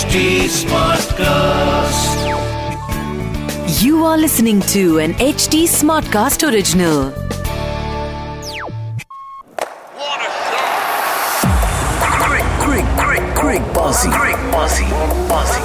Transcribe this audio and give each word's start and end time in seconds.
HD 0.00 0.20
Smartcast. 0.48 2.12
You 3.82 4.04
are 4.04 4.16
listening 4.16 4.60
to 4.74 4.98
an 4.98 5.12
HD 5.14 5.64
Smartcast 5.72 6.44
original. 6.50 7.10
What 9.98 10.20
Quick, 12.24 12.46
quick, 12.64 12.86
quick, 13.02 13.24
quick, 13.42 13.62
bossy, 13.74 14.10
quick, 14.18 14.40
bossy, 14.56 14.86
bossy. 15.28 15.60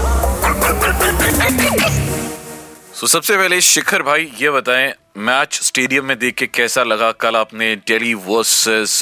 सो 2.99 3.07
सबसे 3.07 3.37
पहले 3.37 3.61
शिखर 3.61 4.01
भाई 4.03 4.31
ये 4.41 4.49
बताएँ 4.51 4.93
match 5.29 5.59
stadium 5.63 6.05
में 6.05 6.17
देख 6.19 6.35
के 6.37 6.47
कैसा 6.59 6.83
लगा 6.83 7.11
कल 7.23 7.35
आपने 7.35 7.75
दिल्ली 7.87 8.13
वर्सेस 8.27 8.99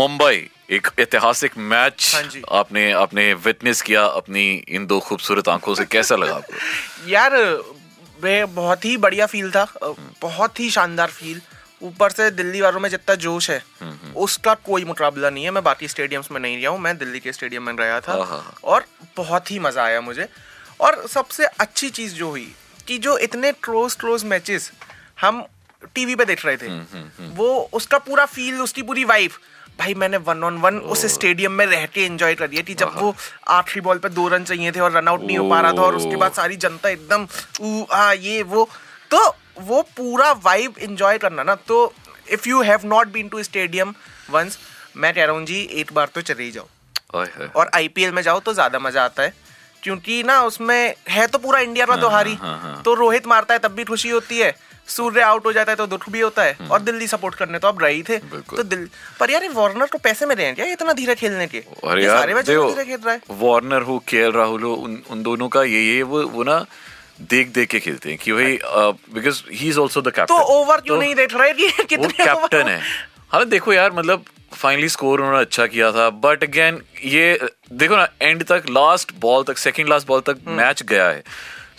मुंबई 0.00 0.48
एक 0.70 0.88
ऐतिहासिक 0.98 1.56
मैच 1.58 2.12
हाँ 2.14 2.58
आपने 2.58 2.90
आपने 2.92 3.32
विटनेस 3.34 3.80
किया 3.82 4.04
अपनी 4.04 4.42
इन 4.68 4.86
दो 4.86 4.98
खूबसूरत 5.00 5.48
आँखों 5.48 5.74
से 5.74 5.84
कैसा 5.84 6.16
लगा 6.16 6.34
आपको? 6.34 7.08
यार 7.10 7.36
वे 8.22 8.44
बहुत 8.44 8.84
ही 8.84 8.96
बढ़िया 8.96 9.26
फील 9.26 9.50
था 9.50 9.66
बहुत 10.22 10.60
ही 10.60 10.70
शानदार 10.70 11.10
फील 11.10 11.40
ऊपर 11.82 12.10
से 12.10 12.30
दिल्ली 12.30 12.60
वालों 12.60 12.80
में 12.80 12.88
जितना 12.90 13.14
जोश 13.14 13.50
है 13.50 13.62
उसका 14.16 14.54
कोई 14.54 14.84
मुकाबला 14.84 15.30
नहीं 15.30 15.44
है। 15.44 15.50
मैं 15.50 15.62
बाकी 15.64 15.88
स्टेडियम्स 15.88 16.30
में 16.32 16.40
नहीं 16.40 16.62
रहा 16.62 16.72
हूँ 16.72 16.80
मैं 16.80 16.96
दिल्ली 16.98 17.20
के 17.20 17.32
स्टेडियम 17.32 17.62
में 17.62 17.72
रहा 17.76 18.00
था। 18.00 18.14
और 18.64 18.84
बहुत 19.16 19.50
ही 19.50 19.58
मज़ा 19.58 19.84
आया 19.84 20.00
मुझे। 20.00 20.28
और 20.80 21.06
सबसे 21.08 21.44
अच्छी 21.44 21.90
चीज़ 21.90 22.14
जो 22.14 22.28
हुई 22.28 22.52
कि 22.86 22.98
जो 22.98 23.18
इतने 23.18 23.52
क्लोज 23.52 23.94
क्लोज 23.94 24.24
मैचेस 24.24 24.72
हम 25.20 25.44
टीवी 25.94 26.14
पे 26.14 26.24
देख 26.24 26.46
रहे 26.46 26.56
थे 26.56 26.68
वो 27.34 27.70
उसका 27.72 27.98
पूरा 27.98 28.24
फील 28.26 28.60
उसकी 28.60 28.82
पूरी 28.82 29.04
वाइफ 29.04 29.38
भाई 29.78 29.94
मैंने 29.94 30.16
वन 30.24 30.42
ऑन 30.44 30.56
वन 30.60 30.78
उस 30.94 31.04
स्टेडियम 31.12 31.52
में 31.52 31.64
रह 31.66 31.84
के 31.86 32.04
एंजॉय 32.04 32.34
कर 32.34 32.50
लिया 32.50 32.62
कि 32.62 32.74
जब 32.74 32.92
वो 32.96 33.14
आखिरी 33.50 33.80
बॉल 33.80 33.98
पे 33.98 34.08
दो 34.10 34.26
रन 34.28 34.44
चाहिए 34.44 34.72
थे 34.72 34.80
और 34.80 34.92
रनआउट 34.92 35.22
नहीं 35.22 35.38
हो 35.38 35.48
पा 35.50 35.60
रहा 35.60 35.72
था 35.72 35.82
और 35.82 35.96
उसके 35.96 36.16
बाद 36.16 36.32
सारी 36.32 36.56
जनता 36.56 36.88
एकदम 36.88 37.26
ये 38.20 38.42
वो। 38.44 38.68
तो 39.10 39.26
वो 39.60 39.82
पूरा 39.96 40.30
वाइब 40.44 40.74
एंजॉय 40.80 41.18
करना 41.18 41.42
ना। 41.42 41.54
तो 41.54 41.92
if 42.32 42.48
you 42.48 42.62
have 42.62 42.80
not 42.86 43.08
been 43.12 43.28
to 43.28 43.42
stadium 43.42 43.94
once 44.30 44.58
मैं 44.96 45.12
कह 45.14 45.24
रहा 45.24 45.36
हूँ 45.36 45.44
जी 45.46 45.60
एक 45.74 45.92
बार 45.94 46.10
तो 46.14 46.20
चले 46.22 46.42
ही 46.42 46.50
जाओ। 46.50 46.68
और 47.56 47.70
आईपीएल 47.74 48.12
में 48.12 48.22
जाओ 48.22 48.40
तो 48.40 48.52
ज़्यादा 48.54 48.78
मज़ा 48.78 49.04
आता 49.04 49.22
है। 49.22 49.32
क्योंकि 49.82 50.22
ना 50.22 50.40
उसमें 50.44 50.94
है 51.08 51.26
तो 51.26 51.38
पूरा 51.38 51.60
इंडिया 51.60 51.86
का 51.86 51.96
त्योहार 51.96 52.26
ही 52.26 52.34
हाँ, 52.34 52.58
हाँ। 52.60 52.80
तो 52.84 52.94
रोहित 52.94 53.26
मारता 53.26 53.54
है 53.54 53.58
तब 53.58 53.72
भी 53.72 53.84
खुशी 53.84 54.10
होती 54.10 54.38
है। 54.38 54.54
सूर्य 54.88 55.20
आउट 55.22 55.44
हो 55.46 55.52
जाता 55.52 55.72
है 55.72 55.76
तो 55.76 55.86
दुख 55.86 56.08
भी 56.10 56.20
होता 56.20 56.42
है। 56.42 56.68
और 56.70 56.80
दिल्ली 56.82 57.06
सपोर्ट 57.06 57.34
करने 57.34 57.58
तो 57.58 57.68
अब 57.68 57.82
रही 57.82 58.02
थे। 58.02 58.16
हम्म। 58.16 58.40
तो 58.56 58.62
दिल्ली 58.62 58.88
पर 59.20 59.30
यार 59.30 59.42
ये 59.42 59.48
वार्नर 59.50 59.86
को 59.86 59.98
पैसे 59.98 60.26
में 60.26 60.34
रहे 60.34 60.52
क्या? 60.52 60.66
इतना 60.66 60.92
धीरे 60.92 61.14
खेलने 61.14 61.46
के? 61.46 61.58
अरे 61.58 62.04
यार 62.04 62.18
सारे 62.18 62.42
धीरे 62.42 62.84
खेल 62.84 62.98
रहा 63.04 63.14
है। 63.14 63.20
वार्नर 63.40 63.82
हो 63.82 63.98
के 64.08 64.16
एल 64.18 64.32
राहुल 64.32 64.62
हो 64.62 64.72
उन, 64.74 65.02
उन 65.10 65.22
दोनों 65.22 65.48
का 65.48 65.62
ये 65.64 65.82
ये 65.84 66.02
वो 66.04 66.26
वो 66.28 66.42
ना 66.44 66.64
देख 67.30 67.48
देख 67.52 67.68
के 67.68 67.80
खेलते 67.80 68.08
हैं 68.08 68.18
कि 68.18 68.32
भाई 68.32 68.58
because 69.14 69.42
he 69.52 69.68
is 69.68 69.78
also 69.78 70.00
the 70.02 70.10
captain 70.10 70.34
तो 70.34 70.42
ओवर 70.54 70.80
क्यों 70.80 70.98
नहीं 70.98 71.14
देख 71.14 71.34
रहे 71.34 71.52
कि 71.52 71.70
कितने 71.84 72.12
कैप्टन 72.14 72.68
है। 72.68 72.80
हाँ 73.32 73.44
देखो 73.46 73.72
यार 73.72 73.92
मतलब 73.92 74.24
फाइनली 74.52 74.88
स्कोर 74.88 75.20
उन्होंने 75.20 75.40
अच्छा 75.40 75.66
किया 75.66 75.90
था। 75.92 76.08
बट 76.10 76.44
अगेन 76.44 76.82
ये 77.04 77.48
देखो 77.72 77.96
ना 77.96 78.08
एंड 78.22 78.44
तक 78.44 78.64
लास्ट 78.70 79.12
बॉल 79.20 79.44
तक 79.44 79.58
सेकेंड 79.58 79.88
लास्ट 79.88 80.06
बॉल 80.06 80.20
तक 80.20 80.38
हम्म। 80.46 80.56
मैच 80.56 80.82
गया 80.82 81.08
है। 81.08 81.22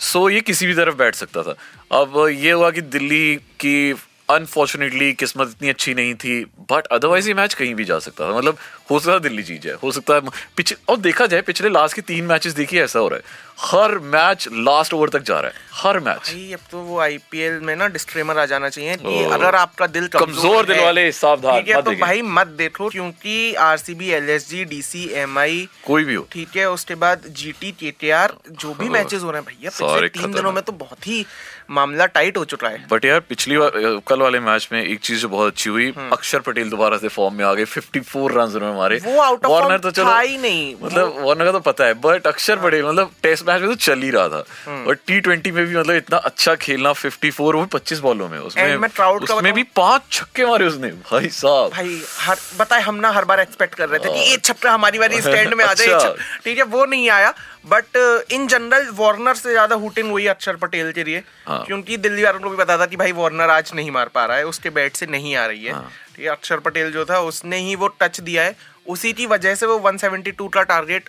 सो 0.00 0.28
ये 0.30 0.40
किसी 0.40 0.66
भी 0.66 0.74
तरफ़ 0.74 0.94
बैठ 0.94 1.14
सकता 1.14 1.42
था। 1.42 1.54
अब 1.92 2.26
ये 2.30 2.52
हुआ 2.52 2.70
कि 2.70 2.80
दिल्ली 2.80 3.36
की 3.36 3.92
अनफॉर्चुनेटली 4.30 5.12
किस्मत 5.12 5.48
इतनी 5.48 5.68
अच्छी 5.68 5.94
नहीं 5.94 6.14
थी 6.14 6.44
बट 6.44 6.86
अदरवाइज़ 6.86 7.28
ये 7.28 7.34
मैच 7.34 7.54
कहीं 7.54 7.74
भी 7.74 7.84
जा 7.84 7.98
सकता 7.98 8.28
था। 8.28 8.36
मतलब 8.36 8.56
हो 8.90 8.98
सकता 8.98 9.12
है 9.12 9.20
दिल्ली 9.20 9.42
जीत 9.42 9.62
जाए 9.62 9.76
हो 9.82 9.92
सकता 9.92 10.14
है 10.14 10.20
पिछले 10.56 10.76
और 10.88 10.96
देखा 11.00 11.26
जाए 11.26 11.40
पिछले 11.42 11.68
लास्ट 11.70 11.96
के 11.96 12.02
तीन 12.04 12.24
मैचेस 12.26 12.52
देखिए 12.54 12.82
ऐसा 12.84 12.98
हो 12.98 13.08
रहा 13.08 13.18
है। 13.18 13.50
हर 13.62 13.98
मैच 14.12 14.48
लास्ट 14.52 14.94
ओवर 14.94 15.08
तक 15.08 15.22
जा 15.22 15.38
रहा 15.40 15.50
है 15.50 15.70
हर 15.74 15.98
मैच 16.00 16.20
भाई 16.20 16.52
अब 16.52 16.60
तो 16.70 16.78
वो 16.78 16.98
आईपीएल 17.00 17.58
में 17.60 17.74
ना 17.76 17.86
डिस्क्लेमर 17.88 18.38
आ 18.38 18.44
जाना 18.46 18.68
चाहिए 18.68 18.96
कि 18.96 19.22
अगर 19.24 19.54
आपका 19.54 19.86
दिल 19.86 20.06
कमज़ोर 20.08 20.66
दिल 20.66 20.76
है, 20.76 20.84
वाले 20.84 21.10
सावधान, 21.12 21.60
ठीक 21.60 21.68
है 21.68 21.82
तो। 21.82 21.92
भाई 22.00 22.22
मत 22.30 22.46
देखो 22.58 22.88
क्योंकि 22.88 23.54
आरसीबी 23.62 24.08
एलएसजी 24.12 24.64
डीसी 24.64 25.04
एमआई 25.22 25.68
कोई 25.86 26.04
भी 26.04 26.14
हो। 26.14 26.26
ठीक 26.32 26.56
है 26.56 26.68
उसके 26.70 26.94
बाद 26.96 27.26
जीटी 27.32 27.72
केटीआर 27.80 28.34
जो 28.50 28.74
भी 28.74 28.88
मैचेस 28.88 29.22
हो 29.22 29.30
रहे 29.30 29.42
हैं 29.42 29.46
भैया 29.48 29.70
पिछले 29.70 30.08
तीन 30.20 30.32
दिनों 30.32 30.52
में 30.52 30.62
तो 30.62 30.72
बहुत 30.74 31.06
ही 31.06 31.24
मामला 31.70 32.06
टाइट 32.08 32.36
हो 32.36 32.44
चुका 32.44 32.68
है। 32.68 32.84
बट 32.90 33.04
यार 33.04 33.20
पिछली 33.28 33.56
बार 33.58 34.00
कल 34.06 34.20
वाले 34.20 34.40
मैच 34.40 34.68
में 34.72 34.82
एक 34.82 35.00
चीज़ 35.00 35.20
जो 35.20 35.28
बहुत 35.28 35.52
अच्छी 35.52 35.70
हुई 35.70 35.90
हम्म। 35.90 36.10
अक्षर 36.12 36.40
पटेल 36.40 36.70
दोबारा 36.70 36.96
से 36.98 37.08
फॉर्म 37.10 37.34
में 37.34 37.44
आ 37.44 37.52
गए 37.54 37.64
54 37.66 38.28
रन 38.30 38.56
उन्होंने 38.56 38.71
मारे 38.72 38.98
वो 39.04 39.12
वार्नर 39.44 39.78
तो 39.78 39.90
चलो 39.92 40.18
ही 40.18 40.36
नहीं। 40.38 40.74
मतलब 40.82 41.14
वार्नर 41.20 41.44
का 41.44 41.52
तो 41.52 41.60
पता 41.62 41.84
है 41.84 41.94
बट 42.00 42.26
अक्षर 42.26 42.56
पटेल 42.58 42.84
मतलब 42.84 43.10
टेस्ट 43.22 43.46
मैच 43.48 43.60
में 43.60 43.68
तो 43.70 43.74
चल 43.76 44.02
ही 44.02 44.10
रहा 44.10 44.28
था 44.28 44.44
हम्म। 44.66 44.86
और 44.86 44.94
टी 45.06 45.20
ट्वेंटी 45.20 45.50
में 45.50 45.64
भी 45.66 45.76
मतलब 45.76 45.94
इतना 45.94 46.16
अच्छा 46.24 46.54
खेलना 46.56 46.92
54 46.94 47.40
वो 47.40 47.52
भी 47.54 47.66
25 47.68 47.98
बॉलों 48.00 48.28
में 48.28 48.38
उसमें 48.40 48.76
उसमें 48.98 49.52
भी 49.52 49.62
पाँच 49.76 50.02
छक्के 50.12 50.46
मारे 50.46 50.66
उसने 50.66 50.88
भाई 51.10 51.28
साहब 51.32 51.70
भाई 51.70 52.00
हर 52.18 52.38
बताए 52.58 52.80
हम 52.82 52.94
ना 52.96 53.10
हर 53.10 53.24
बार 53.24 53.40
एक्सपेक्ट 53.40 53.74
कर 53.74 53.88
रहे 53.88 53.98
थे 53.98 54.12
कि 54.12 54.30
ये 54.30 54.36
छक्का 54.38 54.72
हमारी 54.72 54.98
बारी 54.98 55.20
स्टैंड 55.20 55.54
में 55.54 55.64
आ 55.64 55.72
जाए 55.74 55.88
अच्छा। 55.88 56.14
ठीक 56.44 56.58
है 56.58 56.64
वो 56.72 56.84
नहीं 56.86 57.08
आया 57.10 57.34
बट 57.66 57.96
इन 58.32 58.46
जनरल 58.46 58.88
वार्नर 58.94 59.34
से 59.34 59.50
ज़्यादा 59.50 59.76
हुटिंग 59.76 60.10
हुई 60.10 60.26
अक्षर 60.26 60.56
पटेल 60.56 60.92
के 60.92 61.04
लिए 61.04 61.22
हाँ। 61.46 61.64
क्योंकि 61.66 61.96
दिल्ली 61.98 62.22
वालों 62.22 62.40
को 62.40 62.50
भी 62.50 62.56
पता 62.56 62.78
था 62.78 62.86
कि 62.86 62.96
भाई 62.96 63.12
वार्नर 63.12 63.50
आज 63.50 63.70
नहीं 63.74 63.90
मार 63.90 64.08
पा 64.14 64.24
रहा 64.26 64.36
है 64.36 64.46
उसके 64.46 64.70
बैट 64.70 64.96
से 64.96 65.06
नहीं 65.06 65.36
आ 65.36 65.46
रही 65.46 65.64
है 65.64 65.74
हाँ। 66.22 66.30
है 66.30 66.36
अक्षर 66.36 66.60
पटेल 66.60 66.92
जो 66.92 67.04
था 67.04 67.18
उसने 67.20 67.58
ही 67.58 67.74
वो 67.76 67.88
टच 67.88 68.20
दिया 68.20 68.42
है। 68.42 68.56
उसी 68.86 69.12
की 69.12 69.26
वजह 69.26 69.54
से 69.54 69.66
वो 69.66 69.78
172 69.78 70.48
का 70.48 70.62
टारगेट 70.62 71.08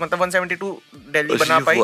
मतलब 0.00 0.22
172 0.22 0.72
दिल्ली 0.94 1.36
बना 1.36 1.58
पाई। 1.58 1.80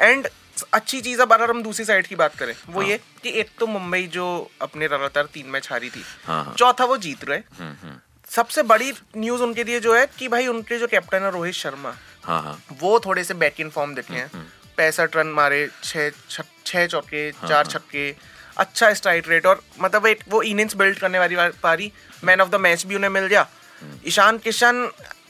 एंड 0.00 0.28
अच्छी 0.74 1.00
चीज़ 1.00 1.20
अब 1.22 1.32
अगर 1.32 1.50
हम 1.50 1.62
दूसरी 1.62 1.84
साइड 1.84 2.06
की 2.06 2.14
बात 2.14 2.34
करें 2.36 2.54
वो 2.68 2.80
हाँ. 2.80 2.88
ये 2.88 3.00
कि 3.22 3.30
एक 3.40 3.50
तो 3.60 3.66
मुंबई 3.66 4.02
जो 4.02 4.50
अपने 4.62 4.88
लगातार 4.88 5.26
तीन 5.34 5.46
मैच 5.46 5.68
हारी 5.70 5.90
थी 5.90 6.02
हाँ, 6.26 6.44
हाँ। 6.44 6.54
चौथा 6.58 6.84
वो 6.84 6.96
जीत 6.96 7.24
रहे। 7.24 7.40
सबसे 8.30 8.62
बड़ी 8.62 8.92
न्यूज़ 9.16 9.42
उनके 9.42 9.64
लिए 9.64 9.80
जो 9.80 9.94
है 9.96 10.06
कि 10.18 10.28
भाई 10.28 10.46
उनके 10.46 10.78
जो 10.78 10.86
कैप्टन 10.86 11.22
है 11.22 11.30
रोहित 11.30 11.54
शर्मा 11.54 11.94
हाँ 12.24 12.42
हाँ। 12.42 12.62
वो 12.80 13.00
थोड़े 13.00 13.24
से 13.24 13.34
इन 13.60 13.70
फॉर्म 13.70 13.94
देखे 13.94 14.14
हैं। 14.14 14.46
पैंसठ 14.76 15.16
रन 15.16 15.26
मारे 15.26 15.68
छह 15.84 16.10
छह 16.66 16.86
चौके 16.86 17.30
चार 17.32 17.66
छक्के 17.66 18.10
अच्छा 18.58 18.92
स्ट्राइक 18.94 19.28
रेट 19.28 19.46
और 19.46 19.62
मतलब 19.80 20.06
एक 20.06 20.24
वो 20.28 20.42
इनिंग्स 20.44 20.76
बिल्ड 20.76 20.98
करने 20.98 21.18
वाली 21.18 21.36
पारी 21.62 21.90
मैन 22.24 22.40
ऑफ़ 22.40 22.50
द 22.50 22.60
मैच 22.60 22.86
भी 22.86 22.94
उन्हें 22.94 23.10
मिल 23.10 23.26
गया। 23.26 23.46
Ishan 24.06 24.38
Kishan 24.38 24.88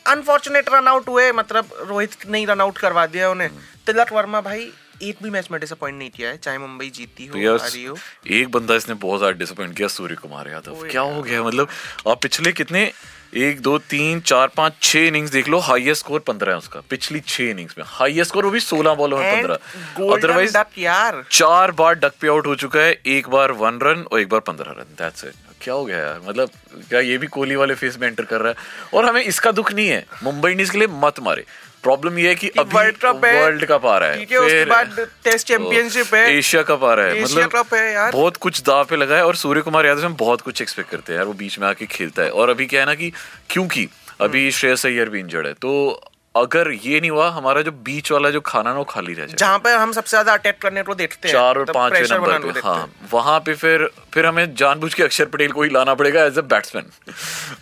unfortunate 0.08 0.68
run 0.72 0.88
out 0.88 1.08
हुए 1.08 1.30
मतलब 1.32 1.70
रोहित 1.88 2.26
नहीं 2.26 2.46
रन 2.46 2.60
आउट 2.60 2.78
करवा 2.78 3.06
दिया 3.08 3.30
उन्हें। 3.30 3.50
तिलक 3.86 4.12
वर्मा 4.12 4.40
भाई 4.40 4.70
एक 5.02 5.16
भी 5.22 5.30
मैच 5.30 5.48
में 5.50 5.60
डिसअपॉइंट 5.60 5.98
नहीं 5.98 6.10
किया 6.10 6.30
है 6.30 6.36
चाहे 6.38 6.58
मुंबई 6.58 6.88
जीती 6.90 7.26
हो 7.26 7.56
हारी 7.56 7.84
हो। 7.84 7.96
एक 8.28 8.50
बंदा 8.50 8.74
इसने 8.74 8.94
बहुत 8.96 9.18
ज़्यादा 9.18 9.38
डिसअपॉइंट 9.38 9.76
किया 9.76 9.88
सूर्य 9.88 10.14
कुमार 10.16 10.48
यादव 10.48 10.88
क्या 10.90 11.00
हो 11.02 11.22
गया? 11.22 11.42
मतलब 11.42 11.68
आप 12.08 12.22
पिछले 12.22 12.52
कितने 12.52 12.90
एक 13.34 13.60
दो 13.60 13.78
तीन 13.78 14.20
चार 14.20 14.48
पाँच 14.48 14.72
छह 14.82 14.98
इनिंग्स 14.98 15.30
देख 15.30 15.48
लो 15.48 15.58
हाईएस्ट 15.58 16.04
स्कोर 16.04 16.20
पंद्रह 16.20 16.52
है 16.52 16.58
उसका। 16.58 16.80
पिछली 16.90 17.20
छह 17.20 17.44
इनिंग्स 17.44 17.74
में। 17.78 17.84
हाईएस्ट 17.88 18.30
स्कोर 18.30 18.44
वो 18.44 18.50
भी 18.50 18.60
सोलह 18.60 18.94
बॉलों 18.94 19.18
में 19.18 19.36
पंद्रह। 19.36 20.14
अदरवाइज़ 20.14 20.56
यार। 20.78 21.22
चार 21.30 21.70
बार 21.72 21.94
डक 21.94 22.12
पे 22.20 22.28
आउट 22.28 22.46
हो 22.46 22.54
चुका 22.54 22.80
है 22.80 23.00
एक 23.06 23.28
बार 23.28 23.52
वन 23.52 23.78
रन 23.82 24.04
और 24.12 24.20
एक 24.20 24.28
बार 24.28 24.40
पंद्रह 24.40 24.70
रन 24.70 24.94
दैट्स 24.98 25.24
इट 25.24 25.34
क्या 25.62 25.74
हो 25.74 25.84
गया 25.84 25.98
यार? 25.98 26.20
मतलब 26.26 26.50
क्या 26.88 27.00
ये 27.00 27.18
भी 27.18 27.26
कोहली 27.26 27.56
वाले 27.56 27.74
फेस 27.74 27.98
में 28.00 28.08
एंटर 28.08 28.24
कर 28.24 28.40
रहा 28.40 28.48
है? 28.48 28.56
और 28.94 29.04
हमें 29.04 29.22
इसका 29.22 29.52
दुख 29.52 29.72
नहीं 29.72 29.88
है। 29.88 30.04
मुंबई 30.22 30.50
इंडियंस 30.50 30.70
के 30.70 30.78
लिए 30.78 30.88
मत 30.90 31.20
मारे। 31.20 31.44
प्रॉब्लम 31.82 32.18
ये 32.18 32.28
है 32.28 32.34
कि 32.34 32.48
अभी 32.48 32.76
वर्ल्ड 32.76 32.96
कप 32.96 33.24
है 33.24 33.42
वर्ल्ड 33.42 33.64
कप 33.64 33.86
आ 33.86 33.96
रहा 33.98 34.08
है। 34.08 34.18
ठीक 34.18 34.32
है 34.32 34.38
उसके 34.38 34.64
बाद 34.64 35.06
टेस्ट 35.24 35.46
चैंपियनशिप 35.46 36.14
है। 36.14 36.36
एशिया 36.36 36.62
कप 36.62 36.84
आ 36.84 36.94
रहा 36.94 37.06
है। 37.06 37.22
मतलब 37.22 37.50
कप 37.50 37.74
है 37.74 37.92
यार। 37.92 38.12
बहुत 38.12 38.36
कुछ 38.36 38.62
दाव 38.62 38.84
पे 38.84 38.96
लगा 38.96 39.16
है 39.16 39.26
और 39.26 39.36
सूर्य 39.36 39.60
कुमार 39.60 39.86
यादव 39.86 40.00
से 40.00 40.06
हम 40.06 40.16
बहुत 40.16 40.40
कुछ 40.40 40.62
एक्सपेक्ट 40.62 40.90
करते 40.90 41.12
हैं 41.12 41.18
यार। 41.18 41.26
वो 41.26 41.32
बीच 41.32 41.58
में 41.58 41.68
आके 41.68 41.86
खेलता 41.86 42.22
है। 42.22 42.30
और 42.30 42.48
अभी 42.48 42.66
क्या 42.66 42.80
है 42.80 42.86
ना 42.86 42.94
कि 42.94 43.12
क्योंकि 43.50 43.88
अभी 44.20 44.50
श्रेयस 44.50 44.86
अय्यर 44.86 45.08
भी 45.08 45.20
इंजर्ड 45.20 45.46
है। 45.46 45.52
तो 45.52 46.02
अगर 46.34 46.70
ये 46.72 46.98
नहीं 47.00 47.10
हुआ 47.10 47.28
हमारा 47.30 47.62
जो 47.62 47.70
बीच 47.84 48.10
वाला 48.12 48.30
जो 48.30 48.40
खाना 48.40 48.72
ना 48.72 48.78
वो 48.78 48.84
खाली 48.84 49.14
रह 49.14 49.26
जाए। 49.26 49.36
जहाँ 49.36 49.58
पे 49.58 49.70
हम 49.72 49.92
सबसे 49.92 50.10
ज़्यादा 50.10 50.32
अटैक 50.32 50.58
करने 50.62 50.82
को 50.82 50.94
देखते 50.94 51.28
हैं 51.28 51.32
चार 51.34 51.58
और 51.58 51.64
को 51.64 51.72
नंबर 52.08 52.52
पे 52.52 52.60
हाँ 52.60 52.76
हैं। 52.76 53.08
वहाँ 53.12 53.38
पे 53.40 53.54
फिर 53.54 53.88
फिर 54.14 54.26
हमें 54.26 54.54
जानबूझ 54.54 54.92
के 54.94 55.02
अक्षर 55.02 55.24
पटेल 55.26 55.52
को 55.52 55.62
ही 55.62 55.70
लाना 55.70 55.94
पड़ेगा 55.94 56.24
एज 56.24 56.38
अ 56.38 56.42
बैट्समैन 56.52 56.90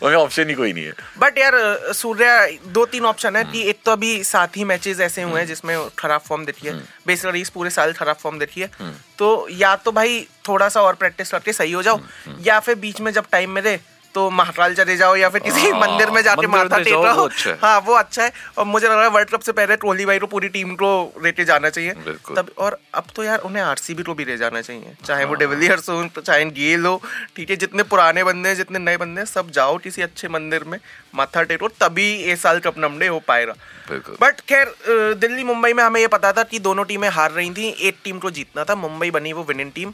हमें 0.03 0.15
ऑप्शन 0.15 0.49
ही 0.49 0.55
कोई 0.55 0.73
नहीं 0.73 0.85
है। 0.85 0.93
बट 1.19 1.39
यार 1.39 1.59
सूर्य 1.95 2.59
दो 2.69 2.85
तीन 2.87 3.05
ऑप्शन 3.07 3.37
है 3.37 3.45
कि 3.45 3.63
एक 3.71 3.81
तो 3.85 3.93
अभी 3.93 4.23
सात 4.25 4.57
ही 4.57 4.65
मैचेस 4.67 5.01
ऐसे 5.01 5.23
हुए 5.23 5.41
हैं 5.41 5.47
जिसमें 5.47 5.77
खराब 5.99 6.21
फॉर्म 6.21 6.45
देखी 6.45 6.69
है। 6.69 6.79
बेसिकली 7.07 7.41
इस 7.41 7.51
पूरे 7.51 7.71
साल 7.71 7.93
खराब 7.95 8.17
फॉर्म 8.17 8.39
देखी 8.39 8.61
है। 8.61 8.71
तो 9.19 9.47
या 9.51 9.75
तो 9.79 9.93
भाई 9.93 10.27
थोड़ा 10.49 10.69
सा 10.69 10.83
और 10.83 10.95
प्रैक्टिस 10.97 11.31
करके 11.31 11.53
सही 11.55 11.73
हो 11.73 11.83
जाओ 11.83 12.01
या 12.43 12.59
फिर 12.61 12.75
बीच 12.79 13.01
में 13.01 13.13
जब 13.13 13.27
टाइम 13.33 13.51
मिले 13.51 13.79
तो 14.17 14.29
महाकाल 14.33 14.75
चले 14.75 14.97
जाओ 14.97 15.17
या 15.17 15.29
फिर 15.29 15.41
किसी 15.43 15.69
हाँ, 15.69 15.81
मंदिर 15.81 16.11
में 16.11 16.23
जाके 16.23 16.47
माथा 16.49 16.79
टेक 16.79 16.95
रहो। 16.97 17.25
अच्छा 17.25 17.51
है। 17.51 17.57
हाँ 17.63 17.79
वो 17.87 17.95
अच्छा 17.95 18.23
है। 18.23 18.33
और 18.59 18.65
मुझे 18.67 18.87
लग 18.87 18.95
रहा 18.95 19.05
है 19.05 19.11
वर्ल्ड 19.11 19.31
कप 19.31 19.41
से 19.41 19.53
पहले 19.53 19.77
कोहली 19.77 20.07
भाई 20.07 20.19
को 20.19 20.27
पूरी 20.27 20.49
टीम 20.51 20.75
को 20.75 20.91
लेके 21.25 21.45
जाना 21.45 21.71
चाहिए। 21.71 21.93
तब 22.37 22.51
और 22.59 22.79
अब 22.95 23.05
तो 23.17 23.25
यार 23.25 23.39
उन्हें 23.41 23.63
आरसीबी 23.63 24.03
को 24.03 24.15
भी 24.15 24.25
ले 24.25 24.37
जाना 24.37 24.61
चाहिए। 24.61 24.95
चाहे 25.05 25.25
वो 25.25 25.35
डिविलियर्स 25.37 25.89
हो 25.89 26.07
चाहे 26.19 26.45
गेल 26.53 26.87
हो 26.87 27.01
ठीक 27.37 27.51
है 27.51 27.57
जितने 27.57 27.83
पुराने 27.87 28.25
बंदे 28.25 28.49
हैं 28.49 28.57
जितने 28.57 28.79
नए 28.81 28.97
बंदे 28.97 29.21
हैं 29.21 29.27
सब 29.29 29.51
जाओ 29.53 29.77
किसी 29.79 30.03
अच्छे 30.03 30.29
मंदिर 30.31 30.65
में 30.65 30.79
माथा 31.15 31.43
टेको 31.45 31.69
तभी 31.81 32.07
ये 32.23 32.37
साल 32.37 32.59
कप 32.61 32.79
नमडे 32.79 33.07
हो 33.07 33.19
पाएगा। 33.29 33.53
बिल्कुल। 33.91 34.17
बट 34.21 34.41
खैर 34.49 34.75
दिल्ली 35.17 35.45
मुंबई 35.45 35.73
में 35.73 35.83
हमें 35.85 36.01
ये 36.01 36.07
पता 36.09 36.33
था 36.33 36.43
कि 36.45 36.59
दोनों 36.61 36.85
टीमें 36.85 37.09
हार 37.11 37.31
रही 37.33 37.51
थी 37.51 37.69
एक 37.89 37.99
टीम 38.05 38.19
को 38.19 38.31
जीतना 38.31 38.65
था 38.65 38.75
मुंबई 38.77 39.11
बनी 39.11 39.33
वो 39.33 39.45
विनिंग 39.45 39.71
टीम। 39.73 39.93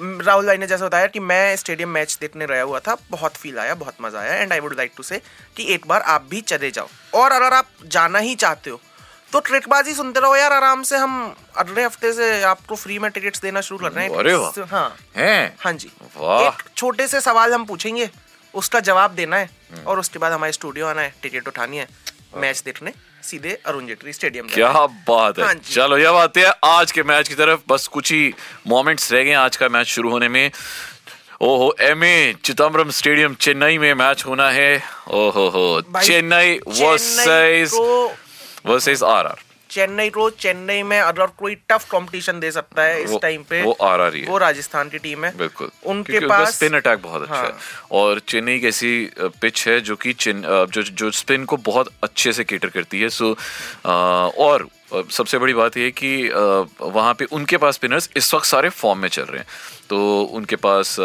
राहुल 0.00 0.46
भाई 0.46 0.58
ने 0.58 0.66
जैसा 0.66 0.86
बताया 0.86 1.06
कि 1.06 1.20
मैं 1.20 1.56
स्टेडियम 1.56 1.88
मैच 1.88 2.16
देखने 2.20 2.46
रहा 2.46 2.60
हुआ 2.62 2.78
था 2.80 2.96
बहुत 3.10 3.36
फील 3.36 3.58
आया 3.58 3.74
बहुत 3.74 3.94
मज़ा 4.02 4.20
आया 4.20 4.34
and 4.34 4.52
I 4.52 4.60
would 4.60 4.76
like 4.76 4.92
to 4.96 5.02
say 5.02 5.20
कि 5.56 5.64
एक 5.74 5.86
बार 5.86 6.02
आप 6.08 6.26
भी 6.30 6.40
चले 6.42 6.70
जाओ। 6.70 6.88
और 7.14 7.32
अगर 7.32 7.54
आप 7.54 7.68
जाना 7.86 8.18
ही 8.18 8.34
चाहते 8.36 8.70
हो 8.70 8.80
तो 9.32 9.40
ट्रिकबाजी 9.40 9.94
सुनते 9.94 10.20
रहो 10.20 10.36
यार 10.36 10.52
आराम 10.52 10.82
से 10.82 10.96
हम 10.96 11.34
अगले 11.56 11.84
हफ़्ते 11.84 12.12
से 12.12 12.42
आपको 12.44 12.76
फ्री 12.76 12.98
में 12.98 13.10
टिकट्स 13.10 13.40
देना 13.40 13.60
शुरू 13.60 13.78
कर 13.78 13.92
रहे 13.92 14.04
हैं। 14.04 14.16
अरे 14.16 14.34
वाह। 14.34 14.64
हाँ। 14.70 14.96
हैं? 15.16 15.54
हाँ 15.60 15.72
जी। 15.72 15.88
एक 15.88 16.62
छोटे 16.76 17.06
से 17.08 17.20
सवाल 17.20 17.52
हम 17.54 17.64
पूछेंगे 17.64 18.10
उसका 18.54 18.80
जवाब 18.80 19.14
देना 19.14 19.36
है 19.36 19.84
और 19.86 19.98
उसके 20.00 20.18
बाद 20.18 20.32
हमारे 20.32 20.52
स्टूडियो 20.52 20.86
आना 20.86 21.00
है 21.00 21.14
टिकट 21.22 21.48
उठानी 21.48 21.76
है 21.76 21.88
मैच 22.36 22.62
देखने। 22.64 22.92
सीधे 23.22 23.58
अरुण 23.66 23.86
जेटली 23.86 24.12
स्टेडियम 24.12 24.46
क्या। 24.46 24.68
बात 25.08 25.38
है। 25.38 25.44
हाँ 25.44 25.54
चलो 25.54 25.98
ये 25.98 26.10
बात 26.10 26.36
है 26.36 26.52
आज 26.64 26.92
के 26.92 27.02
मैच 27.02 27.28
की 27.28 27.34
तरफ़। 27.34 27.60
बस 27.68 27.86
कुछ 27.86 28.12
ही 28.12 28.32
मोमेंट्स 28.66 29.12
रह 29.12 29.22
गए 29.22 29.32
आज 29.32 29.56
का 29.56 29.68
मैच 29.68 29.86
शुरू 29.86 30.10
होने 30.10 30.28
में। 30.28 30.50
ओहो 31.40 31.74
M 31.80 32.04
A 32.04 32.34
Chidambaram 32.44 32.90
stadium 32.90 33.34
Chennai 33.34 33.78
में 33.78 33.92
मैच 33.94 34.24
होना 34.26 34.50
है। 34.50 34.82
ओहो 35.10 35.48
हो 35.48 35.80
Chennai 36.00 36.58
versus 36.68 37.74
R 37.74 38.16
versus 38.66 39.02
RR. 39.02 39.38
Chennai 39.70 40.10
को 40.10 40.28
चेन्नई 40.40 40.82
में 40.82 40.98
अगर 41.00 41.26
कोई 41.38 41.54
टफ 41.68 41.86
कंपटीशन 41.90 42.40
दे 42.40 42.50
सकता 42.50 42.82
है 42.82 43.02
इस 43.02 43.10
टाइम 43.22 43.42
पे। 43.50 43.62
वो 43.62 43.72
आर 43.82 44.00
आर 44.00 44.16
है। 44.16 44.24
वो 44.26 44.38
राजस्थान 44.38 44.88
की 44.88 44.98
टीम 44.98 45.24
है। 45.24 45.36
बिल्कुल। 45.36 45.70
उनके 45.86 46.20
पास 46.26 46.54
स्पिन 46.56 46.74
अटैक 46.74 47.02
बहुत 47.02 47.22
अच्छा 47.22 47.34
हाँ। 47.34 47.44
है। 47.44 47.52
और 47.92 48.20
चेन्नई 48.28 48.56
एक 48.56 48.64
ऐसी 48.64 49.10
पिच 49.20 49.66
है 49.68 49.80
जो 49.80 49.96
कि 49.96 50.14
जो 50.20 50.82
जो 50.82 51.10
स्पिन 51.12 51.44
को 51.44 51.56
बहुत 51.64 51.92
अच्छे 52.04 52.32
से 52.32 52.44
केटर 52.44 52.68
करती 52.68 53.00
है। 53.00 53.08
सो 53.10 53.36
और 54.38 54.68
सबसे 55.10 55.38
बड़ी 55.38 55.54
बात 55.54 55.76
यह 55.76 55.90
कि 55.96 56.28
वहाँ 56.28 57.14
पे 57.14 57.24
उनके 57.32 57.56
पास 57.56 57.74
स्पिनर्स 57.74 58.08
इस 58.16 58.32
वक्त 58.34 58.46
सारे 58.46 58.68
फॉर्म 58.70 58.98
में 58.98 59.08
चल 59.08 59.22
रहे 59.22 59.38
हैं। 59.38 59.46
तो 59.88 59.98
उनके 60.32 60.56
पास 60.56 60.96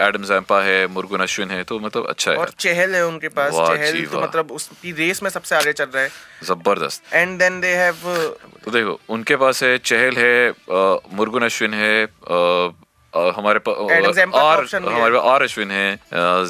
एडम 0.00 0.22
जैम्पा 0.24 0.60
है 0.62 0.86
मुर्गुन 0.88 1.20
अश्विन 1.20 1.50
है 1.50 1.62
तो 1.64 1.78
मतलब 1.80 2.06
अच्छा 2.08 2.30
है। 2.30 2.36
और 2.36 2.50
चहल 2.58 2.94
है 2.94 3.04
उनके 3.06 3.28
पास। 3.30 3.52
चहल 3.52 4.04
तो 4.04 4.20
मतलब 4.20 4.52
उसकी 4.52 4.92
रेस 4.94 5.22
में 5.22 5.30
सबसे 5.30 5.56
आगे 5.56 5.72
चल 5.72 5.84
रहा 5.84 6.02
है। 6.02 6.10
ज़बरदस्त। 6.44 7.14
एंड 7.14 7.38
देन 7.38 7.60
दे 7.60 7.74
हैव 7.76 7.94
तो 8.64 8.70
देखो 8.70 8.98
उनके 9.08 9.36
पास 9.36 9.62
है 9.62 9.76
चहल 9.80 10.16
है 10.16 10.50
मुर्गुन 11.16 11.42
अश्विन 11.44 11.74
है 11.74 12.06
हमारे 13.14 13.60
आर 13.60 14.64
हमारे 14.74 15.12
पास 15.12 15.24
आर 15.24 15.42
अश्विन 15.42 15.70
है 15.70 15.98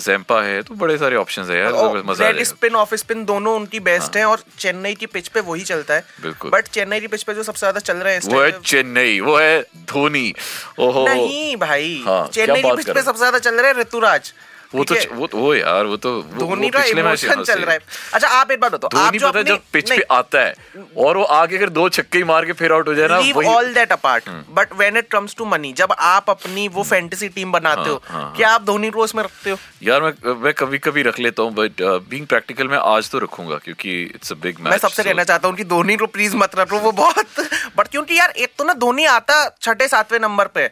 जेम्पा 0.00 0.40
है 0.42 0.62
तो 0.62 0.74
बड़े 0.76 0.96
सारे 0.98 1.16
ऑप्शन 1.16 1.42
है 1.44 1.58
यार 1.58 1.72
तो 1.72 2.02
मज़ा 2.04 2.32
स्पिन 2.44 2.74
ऑफ़ 2.76 2.94
स्पिन 2.96 3.24
दोनों 3.24 3.54
उनकी 3.56 3.80
बेस्ट 3.82 4.16
है। 4.16 4.24
और 4.24 4.42
चेन्नई 4.58 4.94
की 4.94 5.06
पिच 5.08 5.28
पे 5.28 5.40
वही 5.42 5.64
चलता 5.64 5.94
है। 5.94 6.04
बिल्कुल। 6.22 6.50
बट 6.50 6.68
चेन्नई 6.68 7.00
की 7.00 7.06
पिच 7.06 7.22
पे 7.22 7.34
जो 7.34 7.42
सबसे 7.42 7.58
ज़्यादा 7.58 7.80
चल 7.80 7.96
रहे 7.98 8.14
हैं 8.14 8.20
वो 8.24 8.40
है 8.42 8.50
चेन्नई 8.62 9.20
वो 9.20 9.36
है 9.36 9.60
धोनी। 9.88 10.34
ओहो। 10.78 11.06
नहीं 11.08 11.56
भाई 11.58 12.02
हाँ, 12.06 12.26
चेन्नई 12.28 12.62
के 12.62 12.70
की 12.70 12.76
पिच 12.76 12.90
पे 12.90 13.02
सबसे 13.02 13.18
ज़्यादा 13.18 13.38
चल 13.40 13.54
रहे 13.54 13.70
हैं 13.70 13.78
ऋतुराज। 13.80 14.32
वो 14.74 14.84
तो 14.84 14.94
वो 15.14 15.28
वो 15.34 15.54
यार 15.54 15.86
वो 15.86 15.96
तो 16.04 16.10
धोनी 16.38 16.68
का 16.70 16.82
इमोशन 16.84 17.42
चल 17.42 17.60
रहा 17.60 17.72
है। 17.72 17.80
अच्छा 18.14 18.28
आप 18.28 18.50
एक 18.50 18.60
बात 18.60 18.72
बताओ 18.72 19.00
आप 19.00 19.16
जो 19.16 19.30
है 19.36 19.42
जब 19.44 19.60
पिच 19.72 19.90
पे 19.90 20.00
आता 20.12 20.40
है 20.40 20.82
और 21.04 21.16
वो 21.16 21.24
आगे 21.34 21.56
अगर 21.56 21.68
दो 21.70 21.88
छक्के 21.88 22.18
ही 22.18 22.24
मार 22.24 22.44
के 22.44 22.52
फिर 22.60 22.72
आउट 22.72 22.88
हो 22.88 22.94
जाए 22.94 23.08
ना 23.08 23.18
वही 23.18 23.30
हम्म। 23.30 23.46
All 23.48 23.72
that 23.74 23.92
apart 23.92 24.28
but 24.50 24.72
when 24.78 24.96
it 24.96 25.08
comes 25.10 25.34
to 25.38 25.44
money 25.44 25.72
जब 25.72 25.92
आप 26.00 26.30
अपनी 26.30 26.66
वो 26.68 26.82
फैंटेसी 26.84 27.28
टीम 27.28 27.52
बनाते 27.52 27.88
हो 27.90 28.00
हाँ, 28.04 28.20
हाँ, 28.20 28.32
क्या 28.36 28.50
आप 28.50 28.64
धोनी 28.64 28.90
को 28.90 29.02
उसमें 29.04 29.22
रखते 29.22 29.50
हो? 29.50 29.58
यार 29.82 30.02
मैं 30.02 30.34
मैं 30.42 30.52
कभी 30.54 30.78
कभी 30.78 31.02
रख 31.02 31.18
लेता 31.20 31.42
हूँ 31.42 31.52
बट 31.54 31.82
बीइंग 32.08 32.26
प्रैक्टिकल 32.26 32.68
मैं 32.68 32.78
आज 32.86 33.10
तो 33.10 33.18
रखूँगा 33.18 33.56
क्योंकि 33.64 34.00
इट्स 34.04 34.32
अ 34.32 34.36
बिग 34.42 34.60
मैच 34.60 34.70
मैं 34.70 34.78
सबसे 34.78 35.02
कहना 35.02 35.24
चाहता 35.24 35.48
हूँ 35.48 35.56
कि 35.56 35.64
धोनी 35.64 35.96
को 35.96 36.06
प्लीज़ 36.08 36.36
मत 36.36 36.58
रखो 36.58 36.78
वो 36.80 36.92
बहुत 36.94 37.40
बट 37.76 37.88
क्योंकि 37.88 38.18
यार 38.18 38.30
एक 38.38 38.52
तो 38.58 38.64
ना 38.64 38.72
धोनी 38.84 39.04
आता 39.06 39.34
छठे 39.62 39.88
सातवें 39.88 40.18
नंबर 40.20 40.46
पे। 40.54 40.68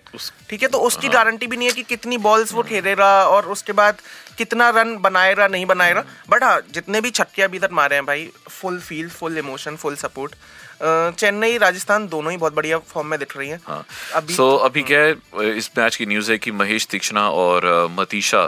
ठीक 0.50 0.62
है 0.62 0.69
तो 0.69 0.78
उसकी 0.87 1.08
गारंटी 1.08 1.46
भी 1.46 1.56
नहीं 1.56 1.69
है 1.69 1.75
कि 1.75 1.82
कितनी 1.82 2.16
बॉल्स 2.19 2.52
वो 2.55 2.62
खेलेगा 2.62 3.10
और 3.26 3.46
उसके 3.48 3.72
बाद 3.72 3.92
कितना 4.39 4.69
रन 4.71 4.97
बनाएगा 4.97 5.47
नहीं 5.47 5.67
बनाएगा 5.67 6.05
बट 6.31 6.44
हाँ 6.44 6.61
जितने 6.75 7.00
भी 7.00 7.11
छक्के 7.11 7.43
अभी 7.43 7.59
तक 7.59 7.71
मारे 7.73 7.97
हैं 7.97 8.06
भाई 8.06 8.31
full 8.49 8.79
feel 8.81 9.09
full 9.11 9.39
emotion 9.39 9.77
full 9.77 9.97
support 9.97 10.35
Chennai 10.84 11.58
Rajasthan 11.58 12.06
दोनों 12.08 12.31
ही 12.32 12.37
बहुत 12.38 12.55
बढ़िया 12.55 12.79
फॉर्म 12.79 13.08
में 13.08 13.19
दिख 13.19 13.37
रही 13.37 13.49
हैं। 13.49 13.61
हाँ। 13.67 13.84
अभी 14.14 14.34
सो 14.34 14.49
अभी 14.58 14.82
क्या 14.82 15.00
है 15.00 15.56
इस 15.56 15.70
मैच 15.79 15.96
की 15.96 16.06
न्यूज़ 16.06 16.31
है 16.32 16.38
कि 16.38 16.50
महेश 16.52 16.87
तीक्षणा 16.87 17.29
और 17.31 17.67
मतीशा 17.90 18.44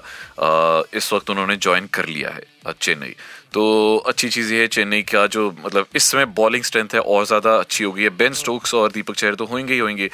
इस 0.94 1.12
वक्त 1.12 1.30
उन्होंने 1.30 1.56
ज्वाइन 1.58 1.86
कर 1.94 2.06
लिया 2.08 2.30
है 2.30 2.72
चेन्नई। 2.72 3.14
तो 3.52 3.96
अच्छी 4.08 4.28
चीज़ 4.28 4.52
ये 4.54 4.60
है 4.60 4.66
चेन्नई 4.68 5.02
का 5.04 5.26
जो 5.28 5.50
मतलब 5.58 5.86
इस 5.96 6.04
समय 6.04 6.24
बॉलिंग 6.36 6.64
स्ट्रेंथ 6.64 6.94
है 6.94 7.00
और 7.00 7.26
ज़्यादा 7.26 7.56
अच्छी 7.56 7.84
हो 7.84 7.92
गई 7.92 8.02
है। 8.02 8.10
बेन 8.18 8.32
स्टोक्स 8.34 8.74
और 8.74 8.92
दीपक 8.92 9.14
चेहर 9.16 9.34
तो 9.34 9.44
होंगे 9.46 9.72
ही 9.72 9.78
होंगे। 9.78 10.08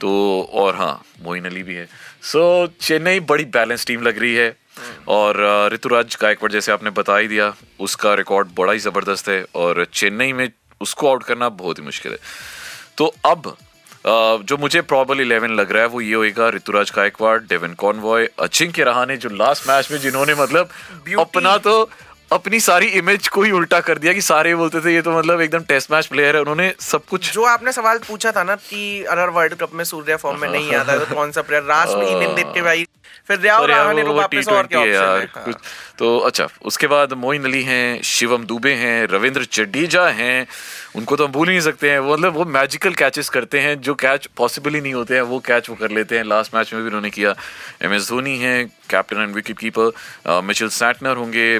तो 0.00 0.10
और 0.54 0.76
हाँ 0.76 0.94
मोइन 1.22 1.44
अली 1.44 1.62
भी 1.62 1.74
है। 1.74 1.88
सो 2.22 2.66
चेन्नई 2.80 3.20
बड़ी 3.22 3.44
बैलेंस 3.52 3.86
टीम 3.86 4.02
लग 4.02 4.18
रही 4.18 4.34
है। 4.34 4.56
और 5.08 5.36
ऋतुराज 5.72 6.16
गायकवाड़ 6.20 6.50
जैसे 6.52 6.72
आपने 6.72 6.90
बता 6.90 7.16
ही 7.16 7.28
दिया 7.28 7.52
उसका 7.80 8.14
रिकॉर्ड 8.14 8.48
बड़ा 8.56 8.72
ही 8.72 8.78
ज़बरदस्त 8.80 9.28
है। 9.28 9.44
और 9.54 9.84
चेन्नई 9.92 10.32
में 10.32 10.48
उसको 10.82 11.08
आउट 11.08 11.24
करना 11.24 11.48
बहुत 11.58 11.78
ही 11.78 11.84
मुश्किल 11.84 12.12
है। 12.12 12.18
तो 12.98 13.14
अब 13.24 13.54
जो 14.06 14.56
मुझे 14.58 14.80
प्रॉबल 14.82 15.20
इलेवन 15.20 15.50
लग 15.54 15.72
रहा 15.72 15.82
है 15.82 15.88
वो 15.88 16.00
ये 16.00 16.14
होएगा 16.14 16.48
ऋतुराज 16.50 16.92
गायकवाड़ 16.96 17.38
डेविन 17.40 17.74
कॉनवॉय 17.78 18.28
अजिंक्य 18.40 18.84
रहाणे 18.84 19.16
जो 19.16 19.28
लास्ट 19.32 19.68
मैच 19.68 19.90
में 19.92 19.98
जिन्होंने 19.98 20.34
मतलब 20.34 20.68
Beauty. 20.68 21.20
अपना 21.20 21.56
तो 21.58 21.90
अपनी 22.32 22.60
सारी 22.60 22.86
इमेज 22.98 23.28
को 23.28 23.42
ही 23.42 23.50
उल्टा 23.50 23.80
कर 23.80 23.98
दिया 23.98 24.12
कि 24.12 24.20
सारे 24.22 24.54
बोलते 24.54 24.80
थे 24.80 24.94
ये 24.94 25.02
तो 25.02 25.12
मतलब 25.12 25.40
एकदम 25.40 25.62
टेस्ट 25.68 25.90
मैच 25.92 26.06
प्लेयर 26.06 26.36
है। 26.36 26.40
उन्होंने 26.40 26.72
सब 26.80 27.04
कुछ 27.04 27.32
जो 27.32 27.44
आपने 27.44 27.72
सवाल 27.72 27.98
पूछा 27.98 28.32
था 28.32 28.42
ना 28.42 28.54
कि 28.56 29.02
अगर 29.04 29.28
वर्ल्ड 29.28 29.54
कप 29.54 29.74
में 29.74 29.84
सूर्या 29.84 30.16
फॉर्म 30.16 30.40
में 30.40 30.48
नहीं 30.48 30.74
आता 30.74 30.98
तो 30.98 31.14
कौन 31.14 31.32
सा 31.32 31.42
प्लेयर 31.42 31.62
लास्ट 31.64 31.92
में 31.92 32.64
भाई 32.64 32.86
फिर 33.28 33.38
रियाव 33.40 33.64
रहाणे 33.66 34.02
को 34.02 34.14
वापस 34.14 34.48
और 34.48 34.66
क्या 34.66 34.80
है 34.80 35.00
ऑप्शन 35.00 35.40
है? 35.40 35.54
तो 35.98 36.18
अच्छा 36.20 36.46
उसके 36.64 36.86
बाद 36.86 37.12
मोइन 37.14 37.44
अली 37.44 37.62
हैं 37.62 38.02
शिवम 38.04 38.44
दुबे 38.46 38.72
हैं 38.74 39.06
रविंद्र 39.08 39.46
जडेजा 39.52 40.06
हैं 40.10 40.46
उनको 40.96 41.16
तो 41.16 41.26
हम 41.26 41.32
भूल 41.32 41.48
ही 41.48 41.54
नहीं 41.54 41.64
सकते 41.64 41.90
हैं। 41.90 41.98
वो 41.98 42.12
मतलब 42.12 42.34
वो 42.34 42.44
मैजिकल 42.46 42.94
कैचेस 42.94 43.28
करते 43.28 43.60
हैं 43.60 43.80
जो 43.80 43.94
कैच 43.94 44.26
पॉसिबल 44.36 44.74
ही 44.74 44.80
नहीं 44.80 44.94
होते 44.94 45.14
हैं 45.14 45.22
वो 45.30 45.38
कैच 45.46 45.68
वो 45.70 45.76
कर 45.76 45.90
लेते 45.90 46.16
हैं। 46.16 46.24
लास्ट 46.24 46.54
मैच 46.54 46.72
में 46.74 46.82
भी 46.82 46.88
उन्होंने 46.88 47.10
किया। 47.10 47.34
एम 47.82 47.94
एस 47.94 48.08
धोनी 48.08 48.36
है 48.38 48.64
captain 48.90 49.22
and 49.22 49.34
wicket 49.34 49.58
keeper 49.58 50.42
Mitchell 50.44 50.68
Santner 50.70 51.16
होंगे 51.16 51.58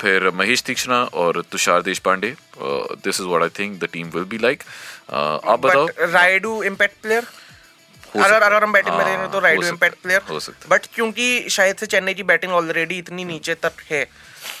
फिर 0.00 0.30
महेश 0.34 0.62
तीक्षणा 0.62 1.02
और 1.04 1.42
Tushar 1.52 1.82
Deshpande 2.06 2.34
this 2.58 3.20
is 3.20 3.26
what 3.26 3.42
I 3.42 3.48
think 3.58 3.78
the 3.80 3.88
team 3.92 4.10
will 4.14 4.24
be 4.24 4.38
like 4.38 4.62
आप 5.12 5.60
बताओ। 5.60 5.86
राइडू 6.00 6.62
इम्पैक्ट 6.62 7.02
प्लेयर 7.02 7.26
हो 8.14 8.22
अगर 8.22 8.42
अगर 8.42 8.62
हम 8.62 8.72
बैटिंग 8.72 8.96
में 8.96 9.04
हाँ, 9.04 9.30
तो 9.30 9.40
हो 9.40 9.68
इम्पैक्ट 9.68 10.02
प्लेयर 10.02 10.22
हो 10.30 10.40
सकता 10.40 10.68
बट 10.68 10.86
क्योंकि 10.94 11.48
शायद 11.50 11.76
से 11.76 11.86
चेन्नई 11.86 12.14
की 12.14 12.22
बैटिंग 12.32 12.52
ऑलरेडी 12.52 12.98
इतनी 12.98 13.24
नीचे 13.24 13.54
तक 13.62 13.80
है 13.90 14.04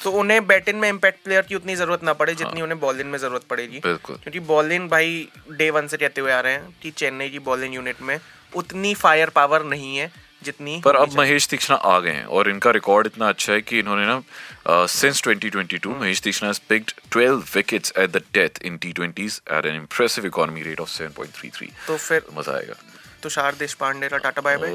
तो 0.02 0.10
उन्हें 0.20 0.46
बैटिंग 0.46 0.80
में 0.80 0.88
इम्पैक्ट 0.88 1.22
प्लेयर 1.24 1.42
की 1.42 1.54
उतनी 1.54 1.74
ज़रूरत 1.76 2.02
ना 2.04 2.12
पड़े 2.12 2.34
जितनी 2.34 2.62
उन्हें 2.62 2.78
बॉलिंग 2.80 3.10
में 3.10 3.18
ज़रूरत 3.18 3.42
पड़ेगी। 3.50 3.80
हाँ। 3.84 3.96
क्योंकि 4.06 4.40
बॉलिंग 4.48 4.88
भाई 4.90 5.28
डे 5.50 5.70
वन 5.70 5.86
से 5.86 5.96
कहते 5.96 6.20
हुए 6.20 6.32
आ 6.32 6.40
रहे 6.40 6.52
हैं 6.52 6.74
कि 6.82 6.90
चेन्नई 6.90 7.30
की 7.30 7.38
बॉलिंग 7.48 7.74
यूनिट 7.74 8.02
में 8.02 8.18
उतनी 8.54 8.94
फायर 8.94 9.30
पावर 9.30 9.64
नहीं 9.64 9.96
है 9.96 10.10
जितनी 10.42 10.80
पर 10.84 10.96
अब 10.96 11.12
महेश 11.18 11.46
तीक्ष्णा 11.48 11.76
आ 11.76 11.98
गए 12.00 12.12
हैं 12.12 12.24
और 12.36 12.48
इनका 12.50 12.70
रिकॉर्ड 12.70 13.06
इतना 13.06 13.28
अच्छा 13.28 13.52
है 13.52 13.60
कि 13.62 13.78
इन्होंने 13.78 14.06
ना 14.06 14.86
since 14.94 15.22
2022 15.26 15.86
Mahesh 15.86 16.20
Theekshana 16.20 16.48
has 16.50 16.60
picked 16.72 16.94
12 17.16 17.54
wickets 17.56 17.92
at 18.04 18.16
the 18.16 18.22
death 18.38 18.58
in 18.70 18.78
T20s 18.78 19.40
at 19.58 19.68
an 19.72 19.78
impressive 19.82 20.26
economy 20.30 20.64
rate 20.68 20.82
of 20.84 20.90
7.33 20.94 21.70
तो 21.86 21.96
फिर 21.96 22.26
मज़ा 22.38 22.56
आएगा। 22.56 22.74
तुषार 23.22 23.54
देश 23.54 23.74
पांडे 23.74 24.08
का 24.08 24.18
टाटा 24.18 24.42
बाय 24.42 24.56
बाय। 24.56 24.70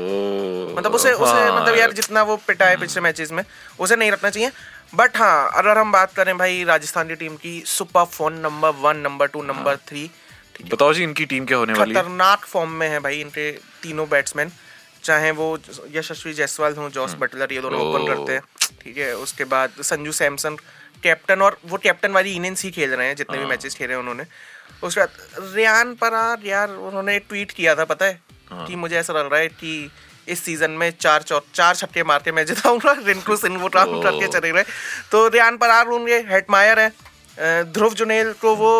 मतलब 0.75 0.95
उसे 0.95 1.11
उसे 1.11 1.31
हाँ, 1.31 1.61
मतलब 1.61 1.77
यार 1.77 1.91
जितना 1.93 2.23
वो 2.23 2.37
पिटा 2.47 2.65
है 2.65 2.77
पिछले 2.77 3.01
मैचेस 3.01 3.31
में 3.31 3.43
उसे 3.79 3.95
नहीं 3.95 4.11
रखना 4.11 4.29
चाहिए। 4.29 4.51
बट 4.95 5.17
हाँ 5.17 5.49
अगर 5.53 5.77
हम 5.77 5.91
बात 5.91 6.13
करें 6.13 6.37
भाई 6.37 6.63
राजस्थान 6.63 7.07
की 7.07 7.15
टीम 7.15 7.35
की 7.37 7.61
super 7.67 8.05
phone 8.07 8.39
number 8.39 8.69
one 8.81 8.97
number 8.99 9.27
two 9.27 9.41
number 9.43 9.71
हाँ। 9.71 9.81
थ्री 9.87 10.09
बताओ 10.71 10.93
जी 10.93 11.03
इनकी 11.03 11.25
टीम 11.25 11.45
क्या 11.45 11.57
होने 11.57 11.73
वाली 11.73 11.93
है? 11.93 12.01
खतरनाक 12.01 12.45
फॉर्म 12.45 12.71
में 12.73 12.87
है 12.89 12.99
भाई 12.99 13.19
इनके 13.21 13.51
तीनों 13.83 14.07
बैट्समैन 14.09 14.51
चाहे 15.03 15.31
वो 15.31 15.57
यशस्वी 15.91 16.33
जायसवाल 16.33 16.73
हो 16.75 16.89
जॉस 16.91 17.13
बटलर 17.19 17.53
ये 17.53 17.61
दोनों 17.61 17.81
ओपन 17.81 18.07
करते 18.07 18.33
हैं 18.33 18.41
ठीक 18.81 18.97
है। 18.97 19.15
उसके 19.17 19.43
बाद 19.45 19.81
संजू 19.83 20.11
सैमसन 20.13 20.55
कैप्टन 21.03 21.41
और 21.41 21.57
वो 21.65 21.77
कैप्टन 21.77 22.11
वाली 22.11 22.31
इनिंग्स 22.35 22.63
ही 22.63 22.71
खेल 22.71 22.93
रहे 22.93 23.07
हैं 23.07 23.15
जितने 23.15 23.37
भी 23.37 23.43
हाँ। 23.43 23.49
मैचेस 23.49 23.75
खेले 23.75 23.93
हैं 23.93 23.99
उन्होंने। 23.99 24.23
उसके 24.83 25.01
बाद 25.01 25.53
रियान 25.55 25.93
परार 25.95 26.45
यार 26.45 26.69
उन्होंने 26.69 27.17
ट्वीट 27.19 27.51
किया 27.51 27.75
था 27.75 27.85
पता 27.85 28.05
है 28.05 28.13
हाँ। 28.13 28.26
कि 28.51 28.75
मुझे 28.75 28.95
ऐसा 28.97 29.13
लग 29.13 29.31
रहा 29.31 29.39
है 29.39 29.47
कि 29.49 29.89
इस 30.27 30.43
सीज़न 30.43 30.71
में 30.71 30.91
चार 30.99 31.21
चौ 31.21 31.39
चार 31.53 31.75
छक्के 31.75 32.03
मार 32.03 32.21
के 32.23 32.31
मैं 32.31 32.45
जिताऊँगा 32.45 32.91
रिंकू 33.05 33.35
सिंह 33.37 33.57
वो 33.57 33.67
राउंड 33.75 34.03
करके 34.03 34.27
चले 34.29 34.51
गए। 34.51 34.63
तो 35.11 35.27
रियान 35.27 35.57
परार 35.57 35.87
होंगे 35.87 36.17
हेटमायर 36.29 36.79
है। 36.79 37.63
ध्रुव 37.73 37.93
जुनेल 37.93 38.33
को 38.41 38.55
वो 38.55 38.71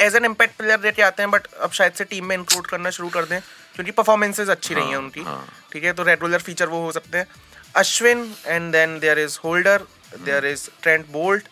एज 0.00 0.16
एन 0.16 0.24
इम्पैक्ट 0.24 0.56
प्लेयर 0.56 0.80
लेके 0.80 1.02
आते 1.02 1.22
हैं 1.22 1.30
बट 1.30 1.46
अब 1.46 1.70
शायद 1.70 1.92
से 1.92 2.04
टीम 2.04 2.26
में 2.26 2.36
इंक्लूड 2.36 2.66
करना 2.66 2.90
शुरू 2.90 3.08
कर 3.08 3.24
दें 3.24 3.40
क्योंकि 3.74 3.92
परफॉर्मेंसेज 3.92 4.48
अच्छी 4.50 4.74
रही 4.74 4.90
हैं 4.90 4.96
उनकी। 4.96 5.22
हाँ। 5.22 5.46
ठीक 5.72 5.84
है 5.84 5.92
तो 5.92 6.02
रेगुलर 6.02 6.38
फीचर 6.40 6.68
वो 6.68 6.82
हो 6.82 6.92
सकते 6.92 7.18
हैं। 7.18 7.26
Ashwin 7.76 8.34
and 8.46 8.72
then 8.72 8.98
there 8.98 9.18
is 9.18 9.38
Holder 9.44 9.86
there 10.16 10.46
is 10.46 10.68
Trent 10.82 11.06
Boult 11.12 11.48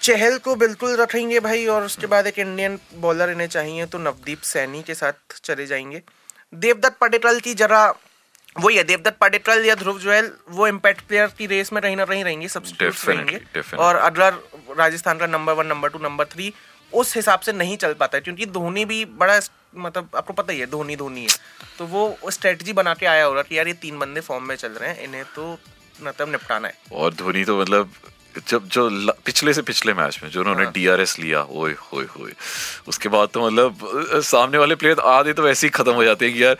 Chahal 0.00 0.38
को 0.38 0.54
बिल्कुल 0.56 0.96
रखेंगे 0.96 1.40
भाई 1.40 1.66
और 1.66 1.84
उसके 1.84 2.06
बाद 2.06 2.26
एक 2.26 2.38
इंडियन 2.38 2.78
बॉलर 2.96 3.30
इन्हें 3.30 3.48
चाहिए 3.48 3.86
तो 3.86 3.98
नवदीप 3.98 4.42
सैनी 4.42 4.82
के 4.82 4.94
साथ 4.94 5.40
चले 5.44 5.66
जाएँगे। 5.66 6.02
देवदत्त 6.52 6.96
पटेटल 7.00 7.40
की 7.40 7.54
जरा 7.54 7.86
वही 8.56 8.76
है 8.76 8.82
देवदत्त 8.84 9.16
पटेटल 9.20 9.64
या 9.64 9.74
ध्रुव 9.74 9.98
जोयल 10.00 10.30
वो 10.50 10.66
इम्पैक्ट 10.66 11.00
प्लेयर 11.08 11.26
की 11.38 11.46
रेस 11.46 11.72
में 11.72 11.82
कहीं 11.82 11.96
ना 11.96 12.04
कहीं 12.04 12.24
रहेंगे 12.24 12.48
सब्सिट्यूट 12.48 12.94
रहेंगे। 13.08 13.76
और 13.78 13.96
अगर 13.96 14.34
राजस्थान 14.78 15.18
का 15.18 15.26
number 15.26 15.52
one 15.52 15.66
number 15.66 15.88
two 15.88 15.98
number 15.98 16.24
three 16.26 16.52
उस 16.92 17.14
हिसाब 17.16 17.40
से 17.40 17.52
नहीं 17.52 17.76
चल 17.76 17.92
पाता 17.94 18.16
है 18.16 18.20
क्योंकि 18.20 18.46
धोनी 18.48 18.84
भी 18.84 19.04
बड़ा 19.04 19.40
मतलब 19.76 20.08
आपको 20.16 20.32
पता 20.32 20.52
ही 20.52 20.60
है 20.60 20.66
धोनी 20.66 20.96
धोनी 20.96 21.22
है। 21.22 21.36
तो 21.78 21.86
वो 21.86 22.30
स्ट्रेटजी 22.30 22.72
बना 22.72 22.94
के 22.94 23.06
आया 23.06 23.24
होगा 23.24 23.42
कि 23.42 23.58
यार 23.58 23.68
ये 23.68 23.74
तीन 23.82 23.98
बंदे 23.98 24.20
फॉर्म 24.20 24.44
में 24.44 24.54
चल 24.56 24.72
रहे 24.72 24.90
हैं 24.90 25.02
इन्हें 25.04 25.24
तो 25.34 25.58
मतलब 26.02 26.30
निपटाना 26.30 26.68
है। 26.68 26.74
और 26.92 27.14
धोनी 27.14 27.44
तो 27.44 27.60
मतलब 27.60 27.92
जब 28.38 28.68
जो 28.68 28.88
पिछले 29.24 29.52
से 29.54 29.62
पिछले 29.62 29.94
मैच 29.94 30.18
में 30.22 30.30
जो 30.30 30.40
उन्होंने 30.40 30.64
हाँ। 30.64 30.72
डीआरएस 30.72 31.18
लिया 31.18 31.42
ओए 31.42 31.74
होए 31.84 32.04
होए 32.10 32.32
उसके 32.88 33.08
बाद 33.08 33.28
तो 33.28 33.46
मतलब 33.46 34.20
सामने 34.24 34.58
वाले 34.58 34.74
प्लेयर 34.74 35.00
आधे 35.08 35.32
तो 35.32 35.42
वैसे 35.42 35.66
ही 35.66 35.70
खत्म 35.70 35.92
हो 35.92 36.04
जाते 36.04 36.26
हैं 36.26 36.34
कि 36.34 36.44
यार 36.44 36.56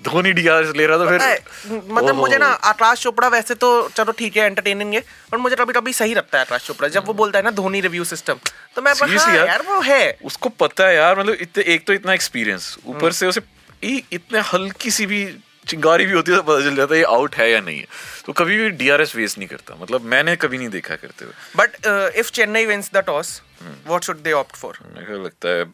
धोनी 0.00 0.32
डीआरएस 0.32 0.74
ले 0.76 0.86
रहा 0.86 0.98
तो 0.98 1.06
फिर 1.08 1.82
मतलब 1.88 2.14
मुझे 2.14 2.38
ना 2.38 2.46
आकाश 2.46 3.02
चोपड़ा 3.02 3.28
वैसे 3.28 3.54
तो 3.56 3.70
चलो 3.88 4.12
ठीक 4.12 4.36
है 4.36 4.44
एंटरटेनिंग 4.46 4.94
है 4.94 5.00
पर 5.32 5.38
मुझे 5.38 5.56
कभी 5.56 5.72
कभी 5.72 5.92
सही 5.92 6.14
लगता 6.14 6.38
है 6.38 6.44
आकाश 6.44 6.66
चोपड़ा 6.66 6.88
जब 6.88 7.06
वो 7.06 7.14
बोलता 7.14 7.38
है 7.38 7.44
ना 7.44 7.50
धोनी 7.52 7.80
रिव्यू 7.80 8.04
सिस्टम 8.06 8.38
तो 8.76 8.82
मैं 8.82 8.92
हाँ 8.94 9.34
यार? 9.36 9.46
यार 9.46 9.62
वो 9.62 9.80
है 9.82 10.18
उसको 10.24 10.48
पता 10.58 10.86
है 10.86 10.96
यार 10.96 11.18
मतलब 11.18 11.58
एक 11.58 11.86
तो 11.86 11.92
इतना 11.92 12.14
एक्सपीरियंस 12.14 12.76
हम्म। 12.78 12.96
ऊपर 12.96 13.12
से 13.12 13.26
उसे 13.26 13.42
इतने 13.82 14.40
हल्की 14.52 14.90
सी 14.90 15.06
भी 15.06 15.24
चिंगारी 15.70 16.06
भी 16.06 16.12
होती 16.12 16.32
है 16.32 16.36
तो 16.36 16.42
पता 16.44 16.64
चल 16.64 16.76
जाता 16.76 16.94
है 16.94 17.00
ये 17.00 17.06
आउट 17.10 17.34
है 17.36 17.50
या 17.50 17.60
नहीं 17.60 17.78
है। 17.78 17.86
तो 18.26 18.32
कभी 18.34 18.58
भी 18.58 18.70
डीआरएस 18.78 19.14
वेस्ट 19.16 19.38
नहीं 19.38 19.48
करता। 19.48 19.76
मतलब 19.80 20.04
मैंने 20.06 20.36
कभी 20.38 20.58
नहीं 20.58 20.68
देखा 20.70 20.96
करते 20.96 21.24
हुए। 21.24 21.34
But 21.56 22.16
if 22.16 22.30
Chennai 22.32 22.66
wins 22.66 22.90
the 22.94 23.04
toss 23.06 23.40
what 23.62 24.04
should 24.04 24.22
they 24.22 24.32
opt 24.34 24.56
for 24.56 24.78
मेरे 24.96 25.22
लगता 25.24 25.48
है 25.48 25.64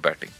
बैटिंग 0.00 0.30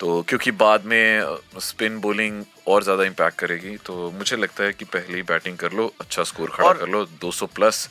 तो 0.00 0.22
क्योंकि 0.28 0.50
बाद 0.60 0.84
में 0.84 1.60
स्पिन 1.62 1.98
बॉलिंग 2.00 2.42
और 2.68 2.82
ज़्यादा 2.82 3.04
इम्पैक्ट 3.04 3.38
करेगी 3.38 3.76
तो 3.86 4.10
मुझे 4.10 4.36
लगता 4.36 4.64
है 4.64 4.72
कि 4.72 4.84
पहले 4.86 5.16
ही 5.16 5.22
बैटिंग 5.24 5.56
कर 5.58 5.72
लो 5.72 5.92
अच्छा 6.00 6.22
स्कोर 6.24 6.50
खड़ा 6.50 6.72
कर 6.72 6.88
लो। 6.88 7.04
200 7.22 7.46
plus 7.54 7.88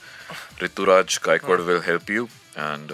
Ruturaj 0.64 1.20
Gaikwad 1.26 1.60
will 1.62 1.82
help 1.86 2.10
you 2.10 2.28
and 2.58 2.92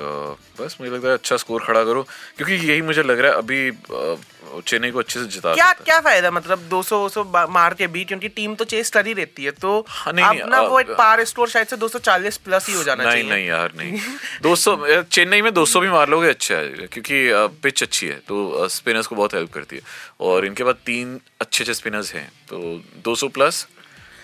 बस 0.60 0.78
मुझे 0.82 0.92
लगता 0.92 1.08
है 1.08 1.14
अच्छा 1.14 1.38
स्कोर 1.38 1.64
खड़ा 1.64 1.84
करो 1.84 2.04
क्योंकि 2.38 2.54
यही 2.54 2.82
मुझे 2.82 3.04
लग 3.04 3.20
रहा 3.20 3.32
है 3.32 3.38
अभी 3.38 3.72
uh, 3.72 4.62
चेन्नई 4.66 4.92
को 4.92 5.00
अच्छे 5.00 5.20
से 5.20 5.26
जिता 5.26 5.54
क्या। 5.54 5.72
क्या 5.74 6.00
फ़ायदा? 6.00 6.32
मतलब 6.32 6.70
200 6.70 7.00
200 7.08 7.50
मार 7.50 7.74
के 7.74 7.88
भी 7.88 8.04
क्योंकि 8.06 8.30
टीम 8.30 8.56
तो 8.56 8.66
चेस 8.66 8.90
कर 8.90 9.08
ही 9.08 9.14
रहती 9.14 9.44
है 9.44 9.52
तो 9.52 9.86
हाँ, 9.88 10.14
नहीं, 10.14 10.26
अब 10.26 10.50
नहीं, 10.50 10.68
वो 10.68 10.80
एक 10.80 10.92
पार 10.92 11.24
स्कोर 11.26 11.50
शायद 11.50 11.68
से 11.68 11.78
240 11.78 12.38
प्लस 12.38 12.68
ही 12.68 12.74
हो 12.74 12.84
जाना 12.84 13.04
नहीं 13.04 13.14
चाहिए। 13.14 13.30
नहीं 13.30 13.48
यार 13.48 13.74
नहीं। 13.78 14.00
200 14.44 15.04
चेन्नई 15.12 15.42
में 15.42 15.52
200 15.52 15.82
भी 15.82 15.90
मार 15.90 16.10
लोगे 16.10 16.30
अच्छा 16.30 16.56
है 16.56 16.88
क्योंकि 16.88 17.22
पिच 17.64 17.84
अच्छी 17.84 18.08
है 18.08 18.16
तो 18.28 18.68
स्पिनर्स 18.68 19.08
को 19.08 19.16
बहुत 19.16 19.34
हेल्प 19.34 19.54
करती 19.54 19.76
है। 19.76 19.82
और 20.20 20.46
इनके 20.46 20.64
पास 20.64 20.76
तीन 20.86 21.20
अच्छे 21.42 21.64
अच्छे 21.64 21.74
स्पिनर्स 21.74 22.14
हैं 22.14 22.28
तो 22.50 22.82
200 23.08 23.30
प्लस 23.30 23.68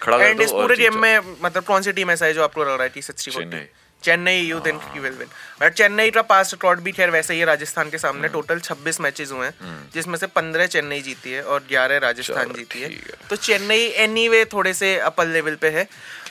खड़ा 0.01 0.17
कर 0.17 0.23
एंड 0.23 0.37
दो 0.37 0.43
इस 0.43 0.51
पूरे 0.51 0.75
गेम 0.75 0.97
में 0.97 1.19
मतलब 1.41 1.63
कौन 1.63 1.81
सी 1.81 1.91
टीम 1.91 2.11
ऐसा 2.11 2.25
है 2.25 2.33
जो 2.33 2.43
आपको 2.43 2.63
लग 2.63 2.69
रहा 2.69 2.83
है 2.83 2.89
कि 2.89 3.01
sixty 3.01 3.31
Chennai. 3.31 3.67
Chennai 4.05 4.39
you 4.39 4.59
think 4.59 4.81
you 4.95 5.01
will 5.01 5.13
win 5.13 5.27
but 5.61 5.73
Chennai 5.73 6.11
का 6.11 6.21
पास 6.21 6.53
रिकॉर्ड 6.53 6.79
भी 6.79 6.91
खैर 6.91 7.09
वैसे 7.09 7.33
ही 7.33 7.39
है 7.39 7.45
राजस्थान 7.45 7.89
के 7.89 7.97
सामने. 7.97 8.27
हम्म। 8.27 8.33
टोटल 8.33 8.59
26 8.59 8.99
मैचेस 9.01 9.31
हुए 9.31 9.47
हैं 9.47 9.89
जिसमें 9.93 10.17
से 10.17 10.27
15 10.27 10.67
चेन्नई 10.67 11.01
जीती 11.01 11.31
है 11.31 11.43
और 11.43 11.63
11 11.71 11.97
राजस्थान 11.97 12.53
जीती 12.53 12.81
है. 12.81 12.89
तो 13.29 13.35
चेन्नई 13.35 13.87
एनीवे 14.05 14.45
थोड़े 14.45 14.73
से 14.73 14.97
अपर 14.99 15.27
लेवल 15.27 15.55
पे 15.55 15.69
है. 15.69 15.87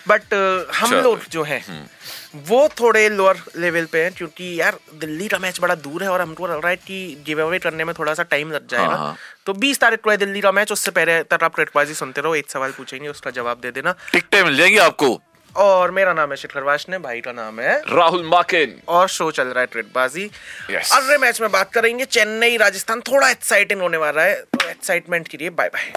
बट 0.09 0.35
हम 0.75 0.95
लोग 0.95 1.21
जो 1.31 1.43
हैं 1.43 1.88
वो 2.49 2.69
थोड़े 2.81 3.09
लोअर 3.09 3.37
लेवल 3.57 3.85
पे 3.85 4.02
हैं 4.02 4.12
क्योंकि 4.12 4.61
यार 4.61 4.78
दिल्ली 4.95 5.28
का 5.28 5.38
मैच 5.38 5.61
बड़ा 5.61 5.75
दूर 5.75 6.02
है 6.02 6.09
और 6.09 6.21
हमको 6.21 6.47
लग 6.47 6.59
रहा 6.59 6.69
है 6.69 6.76
कि 6.76 7.23
गिव 7.26 7.43
अवे 7.43 7.59
करने 7.59 7.85
में 7.85 7.95
थोड़ा 7.99 8.14
सा 8.14 8.23
टाइम 8.23 8.50
लग 8.52 8.69
जाएगा 8.69 8.95
हाँ। 8.95 9.16
तो 9.47 9.52
20 9.54 9.81
तारीख 9.81 10.00
को 10.00 10.11
है 10.11 10.16
दिल्ली 10.16 10.40
का 10.40 10.52
मैच 10.52 10.73
उससे 10.73 10.90
पहले 10.90 11.23
तक 11.23 11.45
आप 11.45 11.54
क्रिकेटबाजी 11.54 11.95
सुनते 11.95 12.21
रहो. 12.21 12.35
एक 12.35 12.50
सवाल 12.50 12.71
पूछेंगे 12.71 13.09
उसका 13.09 13.31
जवाब 13.31 13.61
दे 13.61 13.71
देना. 13.71 13.95
टिकटें 14.12 14.43
मिल 14.43 14.57
जाएगी 14.57 14.78
आपको. 14.78 15.23
और 15.63 15.91
मेरा 15.97 16.13
नाम 16.13 16.31
है 16.31 16.37
शिखर 16.37 16.63
वाशने 16.63 16.99
भाई 16.99 17.21
का 17.21 17.33
नाम 17.33 17.61
है 17.61 17.77
राहुल 17.89 18.25
माकिन 18.29 18.75
और 18.97 19.09
शो 19.17 19.31
चल 19.31 19.49
रहा 19.49 19.61
है 19.61 19.67
ट्रेडबाजी 19.73 20.31
Yes. 20.71 20.93
अगले 20.97 21.19
मैच 21.27 21.41
में 21.41 21.51
बात 21.53 21.73
करेंगे 21.73 22.05
चेन्नई 22.05 22.57
राजस्थान 22.65 23.01
थोड़ा 23.11 23.31
एक्साइटिंग 23.31 23.81
होने 23.83 23.97
वाला 24.07 24.23
है 24.23 24.35
तो 24.55 24.69
एक्साइटमेंट 24.71 25.29
के 25.29 25.39
लिए 25.39 25.51
bye 25.61 25.69
bye. 25.77 25.93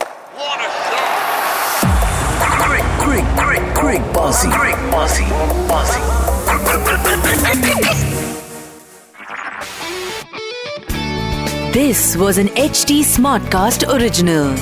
This 11.74 12.16
was 12.16 12.38
an 12.38 12.48
HT 12.50 13.04
Smartcast 13.04 13.84
original. 13.94 14.54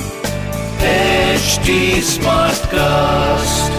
HD 0.80 2.00
Smartcast. 2.02 3.75